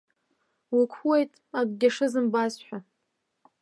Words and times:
Уқәуеит 0.79 1.31
акгьы 1.59 1.89
шызымбаз 1.95 2.53
ҳәа. 2.65 2.79